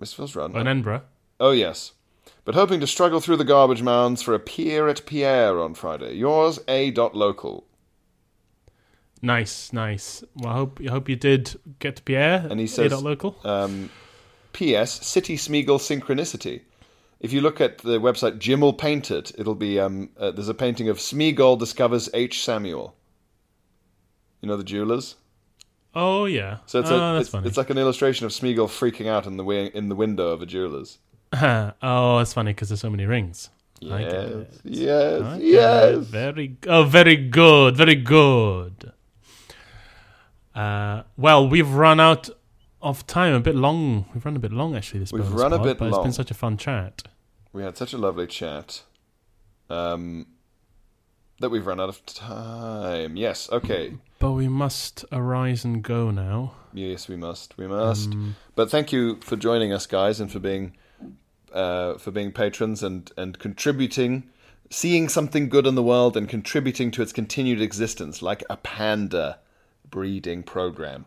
[0.00, 0.56] Missed Phil's run.
[0.56, 1.02] An Edinburgh.
[1.38, 1.92] Oh, yes.
[2.46, 6.14] But hoping to struggle through the garbage mounds for a pier at Pierre on Friday.
[6.14, 6.92] Yours, A.
[6.92, 7.66] Local.
[9.20, 10.22] Nice, nice.
[10.36, 12.46] Well, I hope I hope you did get to Pierre.
[12.48, 13.36] And he A says- dot local.
[13.44, 13.90] Um,
[14.52, 15.04] P.S.
[15.04, 16.62] City Smeagol Synchronicity.
[17.18, 20.48] If you look at the website Jim will paint it, it'll be um, uh, there's
[20.48, 22.44] a painting of Smeagol discovers H.
[22.44, 22.94] Samuel.
[24.40, 25.16] You know the jewelers.
[25.96, 26.58] Oh yeah.
[26.66, 29.36] So it's, oh, a, that's it's, it's like an illustration of Smeagol freaking out in
[29.36, 30.98] the wi- in the window of a jeweler's.
[31.82, 33.50] oh, it's funny because there's so many rings.
[33.80, 35.98] Yes, yes, Okay, yes.
[36.06, 38.92] Very oh, very good, very good.
[40.54, 42.30] Uh, well, we've run out
[42.80, 43.34] of time.
[43.34, 44.06] A bit long.
[44.14, 45.00] We've run a bit long actually.
[45.00, 46.04] This We've run a bit but it's long.
[46.04, 47.02] been such a fun chat.
[47.52, 48.82] We had such a lovely chat.
[49.68, 50.26] Um,
[51.40, 53.16] that we've run out of time.
[53.16, 53.50] Yes.
[53.50, 53.94] Okay.
[54.18, 56.54] But we must arise and go now.
[56.72, 57.58] Yes, we must.
[57.58, 58.12] We must.
[58.12, 60.76] Um, But thank you for joining us, guys, and for being
[61.52, 64.30] uh, for being patrons and and contributing,
[64.70, 69.38] seeing something good in the world and contributing to its continued existence, like a panda
[69.88, 71.06] breeding program.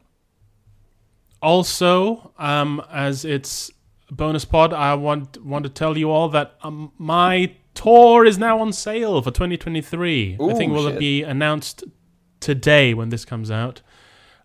[1.42, 3.72] Also, um, as it's
[4.12, 8.60] bonus pod, I want want to tell you all that um, my tour is now
[8.60, 10.38] on sale for 2023.
[10.42, 11.00] I think Ooh, will shit.
[11.00, 11.84] be announced
[12.40, 13.82] today when this comes out.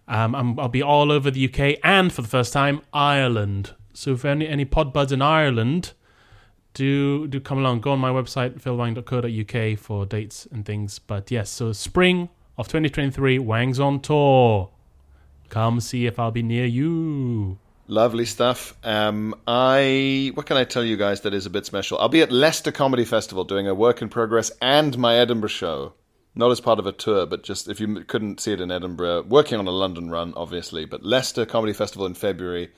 [0.07, 3.75] Um, I'm, I'll be all over the UK and for the first time Ireland.
[3.95, 5.93] So if any any pod buds in Ireland,
[6.75, 7.81] do do come along.
[7.81, 10.99] Go on my website philwang.co.uk for dates and things.
[10.99, 12.29] But yes, so spring
[12.59, 14.71] of 2023, Wang's on tour.
[15.49, 17.59] Come see if I'll be near you.
[17.87, 18.75] Lovely stuff.
[18.83, 21.99] Um, I what can I tell you guys that is a bit special?
[21.99, 25.93] I'll be at Leicester Comedy Festival doing a work in progress and my Edinburgh show.
[26.35, 29.23] Not as part of a tour, but just if you couldn't see it in Edinburgh,
[29.29, 30.85] working on a London run, obviously.
[30.85, 32.73] But Leicester Comedy Festival in February,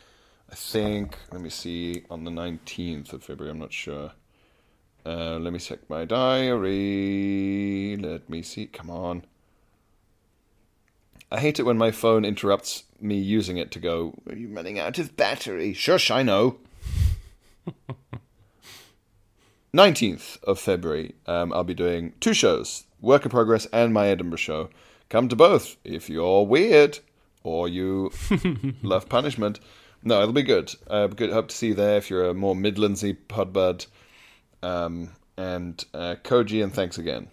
[0.51, 1.19] I think.
[1.33, 3.51] Let me see on the nineteenth of February.
[3.51, 4.13] I'm not sure.
[5.05, 7.97] Uh, let me check my diary.
[8.01, 8.67] Let me see.
[8.67, 9.25] Come on.
[11.31, 14.79] I hate it when my phone interrupts me using it to go, Are you running
[14.79, 15.73] out of battery?
[15.73, 16.59] Shush, I know.
[19.75, 24.39] 19th of February, um, I'll be doing two shows Work in Progress and my Edinburgh
[24.39, 24.71] show.
[25.09, 27.01] Come to both if you're weird
[27.43, 28.13] or you
[28.83, 29.61] love punishment.
[30.07, 30.73] No, it'll be good.
[30.87, 31.33] Uh, good.
[31.33, 33.89] Hope to see you there if you're a more Midlandsy podbud.
[34.63, 37.27] Um, and uh, Koji, and thanks again.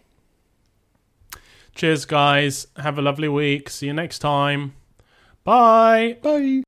[1.75, 2.65] Cheers, guys.
[2.77, 3.69] Have a lovely week.
[3.69, 4.73] See you next time.
[5.43, 6.17] Bye.
[6.23, 6.61] Bye.